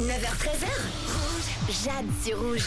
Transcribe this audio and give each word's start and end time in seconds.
9h13h. 0.00 0.66
Rouge. 1.06 1.84
Jade 1.84 2.06
sur 2.24 2.40
rouge. 2.40 2.64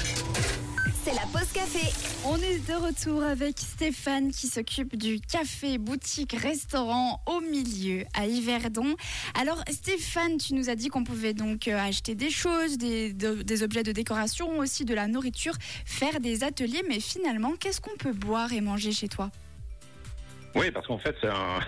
C'est 1.04 1.14
la 1.16 1.22
pause 1.34 1.52
café. 1.52 1.92
On 2.26 2.38
est 2.38 2.60
de 2.60 2.74
retour 2.76 3.24
avec 3.24 3.58
Stéphane 3.60 4.32
qui 4.32 4.48
s'occupe 4.48 4.96
du 4.96 5.20
café, 5.20 5.78
boutique, 5.80 6.34
restaurant 6.40 7.22
au 7.26 7.42
milieu 7.42 8.06
à 8.14 8.28
Yverdon. 8.28 8.96
Alors 9.34 9.62
Stéphane, 9.70 10.38
tu 10.38 10.54
nous 10.54 10.70
as 10.70 10.76
dit 10.76 10.88
qu'on 10.90 11.04
pouvait 11.04 11.34
donc 11.34 11.68
euh, 11.68 11.78
acheter 11.78 12.14
des 12.16 12.30
choses, 12.30 12.78
des, 12.78 13.12
de- 13.14 13.42
des 13.42 13.64
objets 13.64 13.84
de 13.84 13.92
décoration, 13.92 14.60
aussi 14.60 14.86
de 14.86 14.94
la 14.94 15.08
nourriture, 15.08 15.56
faire 15.86 16.20
des 16.20 16.44
ateliers, 16.44 16.84
mais 16.88 17.00
finalement, 17.00 17.54
qu'est-ce 17.60 17.82
qu'on 17.82 17.98
peut 17.98 18.14
boire 18.14 18.54
et 18.54 18.62
manger 18.62 18.92
chez 18.92 19.08
toi? 19.10 19.32
Oui, 20.56 20.70
parce 20.72 20.86
qu'en 20.88 20.98
fait, 21.00 21.16
c'est 21.20 21.30
un, 21.30 21.60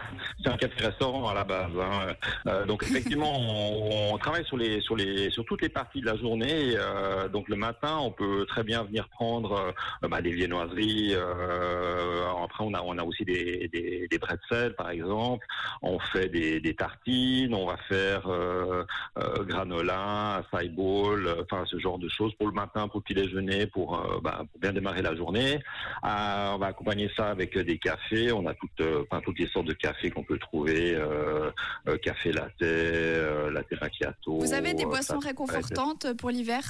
un 0.51 0.57
café-restaurant 0.57 1.27
à 1.27 1.33
la 1.33 1.43
base. 1.43 1.71
hein. 1.79 2.13
Euh, 2.47 2.65
donc 2.65 2.83
effectivement, 2.83 3.33
on, 3.39 4.13
on 4.13 4.17
travaille 4.17 4.45
sur 4.45 4.57
les, 4.57 4.79
sur 4.81 4.95
les, 4.95 5.29
sur 5.31 5.43
toutes 5.45 5.61
les 5.61 5.69
parties 5.69 6.01
de 6.01 6.05
la 6.05 6.15
journée. 6.17 6.75
Euh, 6.77 7.27
donc 7.27 7.49
le 7.49 7.55
matin, 7.55 7.97
on 7.99 8.11
peut 8.11 8.45
très 8.47 8.63
bien 8.63 8.83
venir 8.83 9.07
prendre 9.09 9.73
euh, 10.03 10.07
bah, 10.07 10.21
des 10.21 10.31
viennoiseries. 10.31 11.13
euh, 11.15 12.25
après, 12.43 12.63
on 12.63 12.73
a, 12.75 12.81
on 12.81 12.97
a 12.97 13.03
aussi 13.03 13.25
des, 13.25 13.67
des, 13.73 14.07
des 14.09 14.19
pretzels, 14.19 14.75
par 14.75 14.89
exemple. 14.91 15.45
On 15.81 15.97
fait 15.99 16.29
des, 16.29 16.59
des 16.59 16.75
tartines. 16.75 17.55
On 17.55 17.65
va 17.65 17.77
faire 17.89 18.27
euh, 18.27 18.83
euh, 19.17 19.43
granola, 19.45 20.43
acai 20.53 20.69
bowl, 20.69 21.27
enfin 21.41 21.63
ce 21.65 21.79
genre 21.79 21.97
de 21.97 22.09
choses 22.09 22.33
pour 22.35 22.47
le 22.47 22.53
matin, 22.53 22.87
pour 22.87 22.99
le 22.99 23.03
petit 23.03 23.15
déjeuner, 23.15 23.65
pour, 23.67 23.99
bah, 24.21 24.43
pour 24.51 24.59
bien 24.61 24.73
démarrer 24.73 25.01
la 25.01 25.15
journée. 25.15 25.59
On 26.03 26.57
va 26.59 26.67
accompagner 26.67 27.09
ça 27.17 27.29
avec 27.29 27.57
des 27.57 27.79
cafés. 27.79 28.31
On 28.31 28.45
a 28.45 28.51
euh, 28.51 28.53
enfin, 28.81 29.21
toutes 29.23 29.39
les 29.39 29.47
sortes 29.47 29.67
de 29.67 29.73
cafés 29.73 30.09
qu'on 30.11 30.23
peut 30.23 30.37
trouver. 30.39 30.95
euh, 30.95 31.51
euh, 31.87 31.97
café 31.97 32.31
latte, 32.31 32.51
euh, 32.61 33.51
latte 33.51 33.79
macchiato. 33.81 34.39
Vous 34.39 34.53
avez 34.53 34.73
des 34.73 34.85
boissons 34.85 35.21
ça- 35.21 35.27
réconfortantes 35.27 36.13
pour 36.13 36.29
l'hiver? 36.31 36.63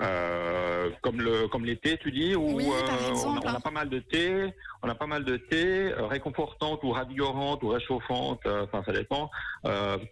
Euh, 0.00 0.90
comme 1.02 1.20
le 1.20 1.48
comme 1.48 1.64
l'été, 1.64 1.98
tu 1.98 2.10
dis 2.10 2.34
Oui, 2.34 2.64
euh, 2.64 2.70
on, 2.70 3.06
a, 3.06 3.10
exemple, 3.10 3.40
on 3.44 3.48
a 3.54 3.60
pas 3.60 3.70
mal 3.70 3.88
de 3.90 3.98
thé, 3.98 4.52
on 4.82 4.88
a 4.88 4.94
pas 4.94 5.06
mal 5.06 5.24
de 5.24 5.36
thé 5.36 5.92
euh, 5.92 6.06
réconfortantes 6.06 6.82
ou 6.82 6.90
ravigorantes 6.92 7.62
ou 7.62 7.68
réchauffantes, 7.68 8.40
euh, 8.46 8.64
enfin 8.64 8.82
ça 8.86 8.92
dépend. 8.92 9.30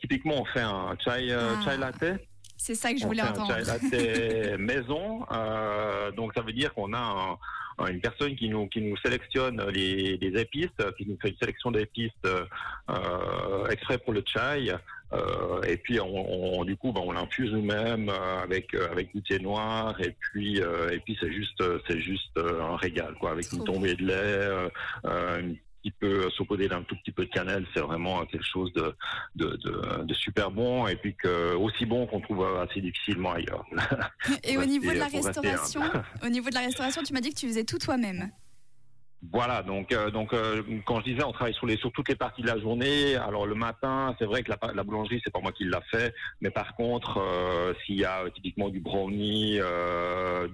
Typiquement, 0.00 0.42
on 0.42 0.44
fait 0.46 0.60
un 0.60 0.96
chai 1.02 1.32
Ah. 1.32 1.60
chai 1.64 1.76
latte. 1.78 2.20
C'est 2.62 2.74
ça 2.74 2.92
que 2.92 2.98
je 2.98 3.06
voulais 3.06 3.22
entendre. 3.22 3.52
un 3.54 4.56
maison. 4.58 5.24
Euh, 5.32 6.10
donc 6.12 6.32
ça 6.34 6.42
veut 6.42 6.52
dire 6.52 6.74
qu'on 6.74 6.92
a 6.92 6.98
un- 7.78 7.86
une 7.86 8.00
personne 8.02 8.36
qui 8.36 8.50
nous 8.50 8.66
qui 8.68 8.82
nous 8.82 8.96
sélectionne 8.98 9.62
les, 9.72 10.18
les 10.18 10.38
épices, 10.40 10.68
qui 10.98 11.06
nous 11.06 11.16
fait 11.22 11.30
une 11.30 11.38
sélection 11.38 11.70
d'épices 11.70 12.10
euh, 12.26 13.66
exprès 13.68 13.96
pour 13.98 14.12
le 14.12 14.22
chai. 14.26 14.74
Euh, 15.12 15.62
et 15.62 15.76
puis 15.78 15.98
on, 16.00 16.60
on- 16.60 16.64
du 16.64 16.76
coup 16.76 16.92
ben, 16.92 17.00
on 17.04 17.12
l'infuse 17.12 17.50
nous-mêmes 17.52 18.10
euh, 18.10 18.42
avec 18.44 18.74
avec 18.74 19.12
du 19.14 19.22
thé 19.22 19.38
noir 19.40 19.98
et 20.00 20.14
puis 20.20 20.58
et 20.58 20.98
puis 21.04 21.16
c'est 21.20 21.32
juste 21.32 21.60
c'est 21.88 21.98
juste 21.98 22.38
un 22.38 22.76
régal 22.76 23.14
quoi 23.18 23.30
avec 23.32 23.46
Trop 23.48 23.56
une 23.56 23.64
tombée 23.64 23.94
de 23.96 24.04
lait 24.04 24.14
euh, 24.14 24.68
euh, 25.06 25.42
un 25.42 25.54
petit 25.82 25.90
peu 25.90 26.28
saupoudré 26.30 26.68
d'un 26.68 26.82
tout 26.82 26.96
petit 26.96 27.12
peu 27.12 27.24
de 27.24 27.30
cannelle 27.30 27.66
c'est 27.74 27.80
vraiment 27.80 28.24
quelque 28.26 28.46
chose 28.46 28.72
de 28.74 28.94
de, 29.36 29.56
de 29.64 30.04
de 30.04 30.14
super 30.14 30.50
bon 30.50 30.86
et 30.86 30.96
puis 30.96 31.14
que 31.14 31.54
aussi 31.54 31.86
bon 31.86 32.06
qu'on 32.06 32.20
trouve 32.20 32.44
assez 32.58 32.80
difficilement 32.80 33.32
ailleurs 33.32 33.64
Et 34.44 34.56
au 34.58 34.64
niveau 34.64 34.90
de 34.92 34.98
la 34.98 35.06
restauration, 35.06 35.82
au 36.24 36.28
niveau 36.28 36.48
de 36.50 36.54
la 36.54 36.60
restauration, 36.60 37.02
tu 37.02 37.12
m'as 37.12 37.20
dit 37.20 37.30
que 37.30 37.38
tu 37.38 37.46
faisais 37.48 37.64
tout 37.64 37.78
toi-même. 37.78 38.30
Voilà, 39.34 39.62
donc 39.62 39.92
euh, 39.92 40.10
donc 40.10 40.32
euh, 40.32 40.62
quand 40.86 41.00
je 41.00 41.04
disais 41.10 41.22
on 41.22 41.32
travaille 41.32 41.52
sur 41.52 41.66
les 41.66 41.76
sur 41.76 41.92
toutes 41.92 42.08
les 42.08 42.14
parties 42.16 42.40
de 42.40 42.46
la 42.46 42.58
journée. 42.58 43.16
Alors 43.16 43.44
le 43.46 43.54
matin, 43.54 44.16
c'est 44.18 44.24
vrai 44.24 44.42
que 44.42 44.50
la, 44.50 44.72
la 44.72 44.82
boulangerie 44.82 45.20
c'est 45.22 45.30
pas 45.30 45.40
moi 45.40 45.52
qui 45.52 45.64
l'a 45.64 45.82
fait, 45.90 46.14
mais 46.40 46.48
par 46.48 46.74
contre 46.74 47.18
euh, 47.18 47.74
s'il 47.84 47.96
y 47.96 48.04
a 48.06 48.24
typiquement 48.34 48.70
du 48.70 48.80
brownie, 48.80 49.58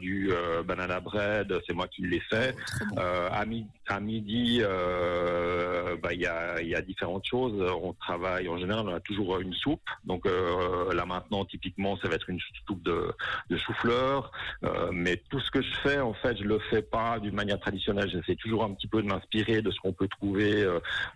du 0.01 0.31
banana 0.67 0.99
bread, 0.99 1.57
c'est 1.65 1.75
moi 1.75 1.87
qui 1.87 2.03
l'ai 2.03 2.19
fait. 2.29 2.57
À, 2.97 3.45
mi- 3.47 3.69
à 3.89 4.01
midi, 4.01 4.61
euh, 4.63 5.97
bah, 6.03 6.13
il 6.13 6.21
y, 6.21 6.27
a, 6.27 6.83
différentes 6.83 7.25
choses. 7.25 7.55
On 7.83 7.93
travaille, 7.93 8.49
en 8.49 8.59
général, 8.59 8.87
on 8.89 8.95
a 8.95 9.01
toujours 9.01 9.39
une 9.39 9.55
soupe. 9.55 9.89
Donc 10.05 10.27
euh, 10.27 10.93
là 10.93 11.05
maintenant, 11.07 11.45
typiquement, 11.45 11.97
ça 11.99 12.09
va 12.09 12.17
être 12.17 12.29
une 12.29 12.41
soupe 12.67 12.83
de, 12.83 13.13
de 13.51 13.57
chou-fleur. 13.57 14.31
Euh, 14.65 14.91
mais 14.93 15.23
tout 15.31 15.41
ce 15.41 15.51
que 15.51 15.63
je 15.63 15.75
fais, 15.83 15.99
en 15.99 16.15
fait, 16.15 16.37
je 16.39 16.45
le 16.45 16.59
fais 16.71 16.83
pas 16.83 17.19
d'une 17.19 17.35
manière 17.35 17.61
traditionnelle. 17.61 18.11
J'essaie 18.11 18.37
toujours 18.37 18.65
un 18.65 18.73
petit 18.75 18.89
peu 18.89 19.03
de 19.03 19.07
m'inspirer 19.07 19.63
de 19.63 19.71
ce 19.71 19.79
qu'on 19.81 19.93
peut 19.93 20.09
trouver 20.09 20.67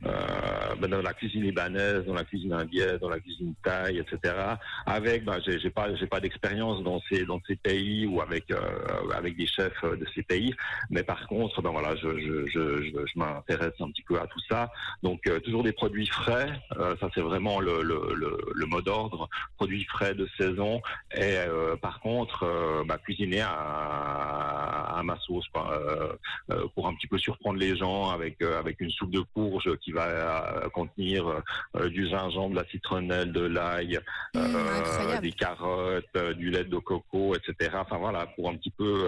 ben, 0.03 0.89
dans 0.89 1.03
la 1.03 1.13
cuisine 1.13 1.43
libanaise, 1.43 2.05
dans 2.07 2.15
la 2.15 2.25
cuisine 2.25 2.53
indienne, 2.53 2.99
dans 2.99 3.09
la 3.09 3.21
cuisine 3.21 3.55
thaï, 3.63 3.99
etc. 3.99 4.35
Avec, 4.87 5.25
ben, 5.25 5.39
j'ai 5.45 5.71
pas, 5.71 6.21
d'expérience 6.21 6.83
dans 6.83 7.01
ces 7.09 7.57
pays 7.57 8.07
ou 8.07 8.21
avec 8.21 8.47
des 9.37 9.47
chefs 9.47 9.83
de 9.85 10.07
ces 10.15 10.23
pays. 10.23 10.55
Mais 10.91 11.03
par 11.03 11.27
contre, 11.27 11.63
ben 11.63 11.71
voilà, 11.71 11.95
je, 11.97 12.60
je, 12.83 13.07
je 13.07 13.19
m'intéresse 13.19 13.75
un 13.81 13.91
petit 13.91 14.03
peu 14.03 14.19
à 14.21 14.27
tout 14.27 14.41
ça. 14.49 14.71
Donc 15.03 15.27
euh, 15.27 15.41
toujours 15.41 15.63
des 15.63 15.73
produits 15.73 16.07
frais, 16.07 16.51
euh, 16.79 16.97
ça 17.01 17.09
c'est 17.15 17.21
vraiment 17.21 17.61
le, 17.61 17.83
le, 17.83 18.15
le, 18.15 18.39
le 18.55 18.67
mot 18.67 18.81
d'ordre. 18.83 19.29
Produits 19.57 19.85
frais 19.85 20.15
de 20.15 20.29
saison. 20.39 20.81
Et 21.15 21.37
euh, 21.37 21.77
par 21.77 22.01
contre, 22.01 22.85
bah, 22.87 22.99
cuisiner 22.99 23.43
à, 23.43 24.95
à 24.99 25.03
ma 25.03 25.19
sauce, 25.21 25.47
pour 26.75 26.89
un 26.89 26.95
petit 26.95 27.07
peu 27.07 27.19
surprendre 27.19 27.59
les 27.59 27.77
gens 27.77 28.11
avec 28.11 28.43
avec 28.43 28.81
une 28.81 28.91
soupe 28.91 29.11
de 29.11 29.21
courge 29.35 29.77
qui 29.79 29.93
va 29.93 30.69
contenir 30.73 31.43
du 31.87 32.09
gingembre, 32.09 32.51
de 32.51 32.61
la 32.61 32.69
citronnelle, 32.69 33.33
de 33.33 33.43
l'ail, 33.43 34.01
Mmh, 34.35 35.21
des 35.23 35.33
carottes, 35.33 36.17
du 36.37 36.51
lait 36.51 36.65
de 36.65 36.79
coco, 36.79 37.35
etc. 37.35 37.71
Enfin 37.75 37.99
voilà, 37.99 38.27
pour 38.27 38.49
un 38.49 38.55
petit 38.55 38.71
peu 38.71 39.07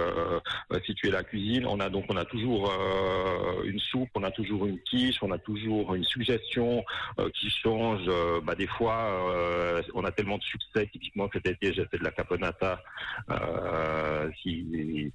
situer 0.85 1.11
la 1.11 1.23
cuisine. 1.23 1.67
On 1.67 1.81
a 1.81 1.89
donc 1.89 2.05
on 2.09 2.17
a 2.17 2.25
toujours 2.25 2.73
une 3.65 3.79
soupe, 3.79 4.09
on 4.15 4.23
a 4.23 4.31
toujours 4.31 4.67
une 4.67 4.79
quiche, 4.81 5.23
on 5.23 5.31
a 5.31 5.39
toujours 5.39 5.95
une 5.95 6.05
suggestion 6.05 6.85
euh, 7.19 7.29
qui 7.31 7.51
change. 7.51 8.03
Euh, 8.09 8.41
bah, 8.43 8.55
des 8.55 8.67
fois, 8.67 8.97
euh, 9.31 9.83
on 9.95 10.05
a 10.05 10.13
tellement 10.13 10.39
de 10.39 10.43
succès. 10.43 10.87
Typiquement 10.93 11.29
cet 11.33 11.47
été, 11.47 11.73
j'ai 11.73 11.85
fait 11.87 11.99
de 11.99 12.05
la 12.05 12.11
caponata. 12.13 12.83
Euh, 13.31 14.29
si 14.43 15.13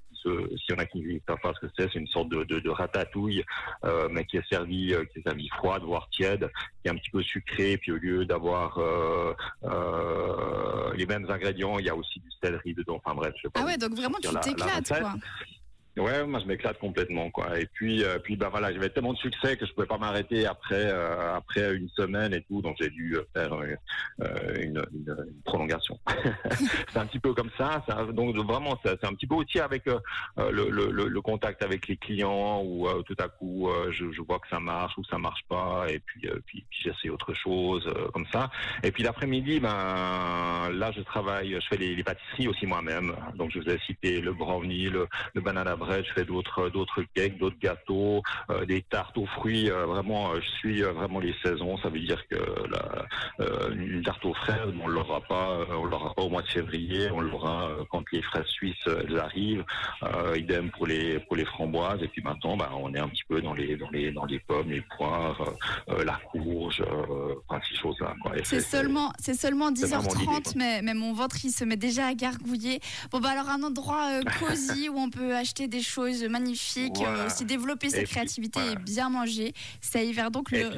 si- 0.60 0.74
en 0.74 0.78
a 0.80 0.86
qui 0.86 1.00
ne 1.00 1.20
savent 1.26 1.38
pas 1.42 1.54
ce 1.54 1.66
que 1.66 1.72
c'est, 1.78 1.90
c'est 1.94 2.00
une 2.00 2.08
sorte 2.08 2.28
de, 2.28 2.44
de, 2.44 2.60
de 2.60 2.70
ratatouille, 2.70 3.44
euh, 3.86 4.10
mais 4.12 4.26
qui 4.26 4.36
est 4.36 4.48
servie 4.50 4.94
euh, 4.94 5.06
qui 5.06 5.20
est 5.20 5.22
servie 5.24 5.48
froide, 5.56 5.84
voire 5.84 6.09
tiède, 6.09 6.50
qui 6.82 6.88
est 6.90 6.92
un 6.92 6.96
petit 6.96 7.12
peu 7.12 7.22
sucré. 7.24 7.78
Puis 7.78 7.94
au 7.94 7.98
lieu 7.98 8.26
d'avoir 8.26 8.78
euh, 8.78 9.34
euh, 9.64 10.94
les 10.96 11.06
mêmes 11.06 11.30
ingrédients, 11.30 11.80
il 11.80 11.86
y 11.86 11.90
a 11.90 11.96
aussi 11.96 12.20
du 12.20 12.30
céleri 12.44 12.74
dedans. 12.74 13.00
Enfin 13.04 13.16
bref, 13.16 13.34
je 13.38 13.44
sais 13.44 13.50
pas. 13.50 13.62
Ah 13.62 13.66
ouais, 13.66 13.78
donc 13.78 13.94
vraiment 13.94 14.18
tu 14.22 14.28
t'éclates 14.42 14.88
quoi. 15.00 15.14
Ouais, 15.97 16.25
moi 16.25 16.40
je 16.40 16.46
m'éclate 16.46 16.78
complètement 16.78 17.31
quoi. 17.31 17.59
Et 17.59 17.66
puis 17.66 18.03
euh, 18.03 18.19
puis 18.19 18.35
bah 18.35 18.50
voilà, 18.50 18.72
j'avais 18.72 18.90
tellement 18.90 19.13
de 19.13 19.18
succès 19.18 19.58
que 19.58 19.66
je 19.66 19.74
pouvais 19.74 19.88
pas 19.88 19.97
m'arrêter 19.97 20.46
après 20.46 20.85
euh, 20.91 21.35
après 21.35 21.74
une 21.75 21.90
semaine 21.90 22.34
et 22.34 22.41
tout, 22.44 22.62
donc 22.62 22.75
j'ai 22.80 22.90
dû 22.90 23.16
euh, 23.16 23.24
faire 23.34 23.53
euh, 23.53 24.56
une, 24.62 24.84
prolongation. 25.44 26.00
c'est 26.91 27.00
un 27.00 27.06
petit 27.08 27.19
peu 27.19 27.34
comme 27.34 27.50
ça. 27.58 27.84
donc 28.12 28.35
vraiment 28.35 28.78
c'est 28.84 29.03
un 29.03 29.13
petit 29.13 29.25
peu 29.25 29.35
aussi 29.35 29.59
avec 29.59 29.85
le, 30.38 31.22
contact 31.22 31.63
avec 31.63 31.88
les 31.88 31.97
clients 31.97 32.62
où 32.64 32.88
tout 33.03 33.16
à 33.19 33.28
coup 33.28 33.69
je, 33.90 34.22
vois 34.22 34.40
que 34.40 34.47
ça 34.50 34.59
marche 34.59 34.97
ou 34.97 35.03
ça 35.06 35.18
marche 35.18 35.44
pas 35.50 35.85
et 35.90 36.00
puis 36.00 36.29
puis, 36.46 36.66
j'essaie 36.69 37.09
autre 37.09 37.34
chose 37.34 37.91
comme 38.14 38.25
ça. 38.31 38.50
Et 38.84 38.91
puis 38.91 39.03
l'après-midi, 39.03 39.59
ben 39.59 40.69
là 40.72 40.91
je 40.96 41.02
travaille, 41.02 41.53
je 41.59 41.68
fais 41.68 41.78
les, 41.78 41.96
les 41.96 42.03
pâtisseries 42.03 42.47
aussi 42.47 42.66
moi-même. 42.66 43.16
Donc 43.35 43.52
je 43.52 43.59
vous 43.59 43.69
ai 43.69 43.79
cité 43.79 44.22
le 44.22 44.34
brownie, 44.34 44.90
le, 44.90 45.08
le 45.34 45.41
banana 45.41 45.75
bread, 45.75 45.87
je 46.03 46.14
fais 46.14 46.25
d'autres 46.25 46.70
d'autres 46.70 47.03
cakes, 47.14 47.38
d'autres 47.38 47.59
gâteaux, 47.59 48.22
euh, 48.50 48.66
des 48.66 48.81
tartes 48.81 49.18
aux 49.18 49.25
fruits. 49.25 49.70
euh, 49.70 49.86
vraiment, 49.86 50.31
euh, 50.31 50.40
je 50.42 50.50
suis 50.59 50.81
vraiment 50.81 51.20
les 51.20 51.36
saisons. 51.44 51.78
Ça 51.78 51.90
veut 51.90 52.00
dire 52.00 52.22
que 52.28 52.38
la, 52.70 53.06
une 53.72 54.03
tarte 54.03 54.24
aux 54.26 54.34
fraises, 54.34 54.74
on 54.84 54.88
l'aura 54.88 55.22
pas, 55.22 55.59
on 55.72 55.86
l'aura 55.86 56.14
pas 56.14 56.22
au 56.22 56.30
mois 56.30 56.42
de 56.42 56.47
février. 56.47 57.09
On 57.11 57.22
l'aura 57.22 57.70
quand 57.91 58.03
les 58.11 58.22
fraises 58.22 58.46
suisses 58.47 58.76
elles 58.88 59.17
arrivent. 59.20 59.66
Idem 60.35 60.70
pour 60.72 60.88
les 60.88 61.20
pour 61.20 61.35
les 61.35 61.46
framboises. 61.46 62.02
Et 62.03 62.08
puis 62.08 62.22
maintenant, 62.22 62.58
ben, 62.58 62.70
on 62.76 62.94
est 62.94 63.00
un 63.00 63.09
petit 63.09 63.23
peu 63.28 63.41
dans 63.41 63.53
les 63.53 63.76
dans 63.78 63.90
les 63.90 64.11
dans 64.11 64.26
les 64.26 64.40
pommes, 64.40 64.70
les 64.70 64.82
poires, 64.97 65.41
la 65.88 66.20
courge, 66.32 66.84
enfin 67.47 67.61
ces 67.67 67.76
choses 67.76 68.00
là. 68.00 68.14
Quoi. 68.22 68.38
Et 68.38 68.44
C'est 68.44 68.61
seulement, 68.61 69.11
c'est 69.20 69.34
seulement 69.34 69.70
c'est 69.76 69.88
vraiment 69.88 70.14
l'idée, 70.14 70.26
10h30, 70.26 70.44
quoi. 70.44 70.53
mais, 70.56 70.82
mais 70.82 70.94
mon 70.94 71.14
ventre 71.14 71.38
il 71.44 71.52
se 71.52 71.64
met 71.64 71.78
déjà 71.78 72.08
à 72.08 72.14
gargouiller. 72.14 72.79
Bon 73.11 73.20
bah 73.20 73.29
alors 73.29 73.50
un 73.50 73.64
endroit 73.64 74.22
cosy 74.40 74.90
où 74.90 74.97
on 74.97 75.09
peut 75.09 75.35
acheter 75.35 75.67
des 75.67 75.77
choses 75.82 76.24
magnifiques, 76.24 76.96
Voilà. 76.97 77.20
euh, 77.24 77.26
aussi 77.28 77.46
développer 77.46 77.90
sa 77.90 78.03
créativité 78.03 78.59
voilà. 78.59 78.74
et 78.74 78.84
bien 78.84 79.09
manger. 79.09 79.53
C'est 79.82 80.00
à 80.00 80.03
Hiver 80.03 80.32
donc 80.32 80.52
Et 80.53 80.64
le. 80.64 80.70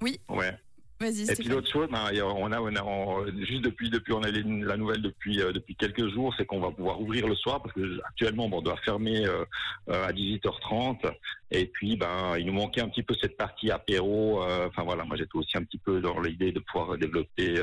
Oui. 0.00 0.20
Ouais. 0.28 0.56
Vas-y, 1.00 1.22
Et 1.30 1.34
puis 1.34 1.48
l'autre 1.48 1.70
chose, 1.70 1.88
ben, 1.90 2.04
on 2.22 2.52
a, 2.52 2.60
on 2.60 2.76
a 2.76 2.82
on- 2.84 3.26
juste 3.44 3.62
depuis, 3.62 3.90
depuis, 3.90 4.12
on 4.12 4.22
a 4.22 4.30
les- 4.30 4.42
la 4.44 4.76
nouvelle 4.76 5.02
depuis, 5.02 5.40
euh, 5.40 5.52
depuis 5.52 5.74
quelques 5.74 6.08
jours, 6.08 6.32
c'est 6.38 6.46
qu'on 6.46 6.60
va 6.60 6.70
pouvoir 6.70 7.00
ouvrir 7.00 7.26
le 7.26 7.34
soir 7.34 7.60
parce 7.60 7.74
que 7.74 8.00
actuellement, 8.08 8.48
bon, 8.48 8.58
on 8.58 8.62
doit 8.62 8.76
fermer 8.84 9.26
euh, 9.26 9.44
euh, 9.90 10.06
à 10.06 10.12
18h30. 10.12 11.04
Et 11.50 11.66
puis, 11.66 11.96
ben, 11.96 12.36
il 12.38 12.46
nous 12.46 12.52
manquait 12.52 12.80
un 12.80 12.88
petit 12.88 13.02
peu 13.02 13.14
cette 13.20 13.36
partie 13.36 13.70
apéro. 13.70 14.42
euh, 14.42 14.68
Enfin 14.68 14.82
voilà, 14.84 15.04
moi 15.04 15.16
j'étais 15.16 15.36
aussi 15.36 15.56
un 15.56 15.62
petit 15.64 15.78
peu 15.78 16.00
dans 16.00 16.18
l'idée 16.20 16.52
de 16.52 16.60
pouvoir 16.60 16.96
développer 16.96 17.62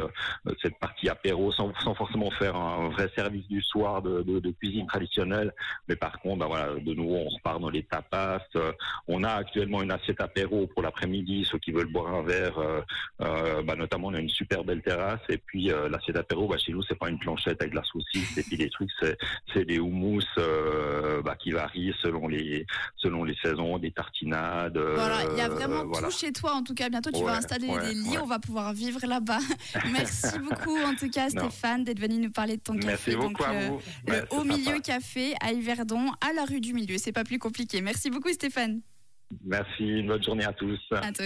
cette 0.62 0.78
partie 0.80 1.10
apéro 1.10 1.52
sans, 1.52 1.74
sans 1.84 1.94
forcément 1.96 2.32
faire 2.32 2.56
un 2.56 2.90
vrai 2.90 3.10
service 3.16 3.48
du 3.48 3.62
soir 3.62 4.02
de, 4.02 4.22
de, 4.24 4.40
de 4.40 4.52
cuisine 4.52 4.88
traditionnelle. 4.88 5.54
Mais 5.88 5.96
par 5.96 6.20
contre, 6.20 6.40
ben, 6.40 6.48
voilà, 6.48 6.76
de 6.76 6.94
nouveau, 6.94 7.16
on 7.16 7.30
repart 7.30 7.60
dans 7.62 7.70
les 7.70 7.84
tapas. 7.84 8.40
on 9.08 9.24
a 9.24 9.32
actuellement 9.32 9.82
une 9.82 9.92
assiette 9.92 10.22
apéro 10.22 10.68
pour 10.68 10.84
l'après-midi, 10.84 11.46
ceux 11.50 11.58
qui 11.60 11.72
veulent 11.72 11.92
boire 11.92 12.14
un 12.14 12.24
verre. 12.24 12.60
Euh, 13.22 13.62
bah, 13.64 13.76
notamment, 13.76 14.08
on 14.08 14.14
a 14.14 14.20
une 14.20 14.30
super 14.30 14.64
belle 14.64 14.82
terrasse. 14.82 15.20
Et 15.30 15.38
puis, 15.38 15.72
euh, 15.72 15.90
l'assiette 15.90 16.18
apéro, 16.18 16.48
bah, 16.48 16.58
chez 16.58 16.72
nous, 16.72 16.82
c'est 16.84 16.98
pas 16.98 17.10
une 17.10 17.20
planchette 17.20 17.62
avec 17.62 17.72
de 17.72 17.78
la 17.78 17.84
saucisse. 17.84 18.38
Et 18.38 18.44
puis, 18.44 18.58
les 18.58 18.70
trucs, 18.70 18.90
c'est, 19.00 19.18
c'est 19.54 19.66
des 19.66 19.80
houmous 19.80 20.22
euh, 20.38 21.22
bah, 21.22 21.36
qui 21.36 21.52
varient 21.52 21.94
selon 22.02 22.28
les, 22.28 22.66
selon 22.98 23.24
les 23.24 23.36
saisons, 23.44 23.78
des 23.78 23.92
tartinades. 23.92 24.78
euh, 24.78 24.96
Voilà, 24.96 25.24
il 25.32 25.38
y 25.38 25.42
a 25.42 25.50
vraiment 25.50 25.86
voilà. 25.86 26.08
tout 26.08 26.14
chez 26.14 26.32
toi. 26.32 26.54
En 26.54 26.64
tout 26.64 26.74
cas, 26.74 26.90
bientôt 26.90 27.12
tu 27.12 27.20
Ouais, 27.20 27.26
vas 27.26 27.38
installer 27.38 27.68
ouais, 27.68 27.82
des 27.90 27.94
lits. 27.94 28.10
ouais. 28.10 28.18
On 28.22 28.26
va 28.26 28.40
pouvoir 28.40 28.74
vivre 28.74 29.00
là-bas. 29.06 29.40
Merci 29.92 30.40
beaucoup, 30.40 30.78
en 30.84 30.96
tout 30.96 31.10
cas. 31.10 31.30
Stéphane, 31.30 31.84
d'être 31.84 32.00
venu 32.00 32.18
nous 32.18 32.32
parler 32.32 32.58
de 32.58 32.62
ton 32.62 32.74
Merci 32.74 32.88
café. 33.12 33.16
beaucoup 33.16 33.30
donc, 33.34 33.42
à 33.48 33.54
le- 33.54 33.68
vous. 33.68 33.82
le 34.08 34.22
Haut 34.32 34.44
sympa. 34.44 34.44
Milieu 34.56 34.80
Café 34.80 35.34
à 35.42 35.52
Yverdon, 35.54 36.08
à 36.28 36.34
la 36.34 36.46
rue 36.46 36.60
du 36.62 36.74
Milieu. 36.74 36.98
C'est 36.98 37.12
pas 37.12 37.24
plus 37.24 37.40
compliqué. 37.40 37.82
Merci 37.82 38.10
beaucoup, 38.10 38.30
Stéphane. 38.30 38.82
Merci, 39.46 39.84
une 39.88 40.08
bonne 40.08 40.22
journée 40.24 40.44
à 40.44 40.52
tous. 40.52 40.78
À 40.92 41.12
toi. 41.14 41.26